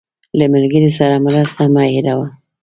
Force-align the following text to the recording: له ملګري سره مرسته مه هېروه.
له 0.39 0.45
ملګري 0.53 0.89
سره 0.99 1.15
مرسته 1.25 1.63
مه 1.73 1.83
هېروه. 1.93 2.27